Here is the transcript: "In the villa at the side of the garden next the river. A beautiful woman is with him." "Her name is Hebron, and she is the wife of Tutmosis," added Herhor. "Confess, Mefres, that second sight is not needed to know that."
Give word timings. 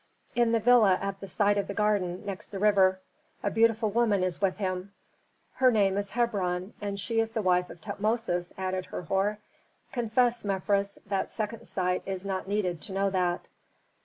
"In 0.33 0.51
the 0.51 0.59
villa 0.59 0.97
at 0.99 1.19
the 1.19 1.27
side 1.27 1.59
of 1.59 1.67
the 1.67 1.75
garden 1.75 2.25
next 2.25 2.47
the 2.47 2.57
river. 2.57 2.99
A 3.43 3.51
beautiful 3.51 3.91
woman 3.91 4.23
is 4.23 4.41
with 4.41 4.57
him." 4.57 4.93
"Her 5.53 5.69
name 5.71 5.95
is 5.95 6.09
Hebron, 6.09 6.73
and 6.81 6.99
she 6.99 7.19
is 7.19 7.29
the 7.29 7.41
wife 7.43 7.69
of 7.69 7.81
Tutmosis," 7.81 8.51
added 8.57 8.87
Herhor. 8.87 9.37
"Confess, 9.91 10.43
Mefres, 10.43 10.97
that 11.05 11.29
second 11.29 11.67
sight 11.67 12.01
is 12.07 12.25
not 12.25 12.47
needed 12.47 12.81
to 12.81 12.93
know 12.93 13.11
that." 13.11 13.47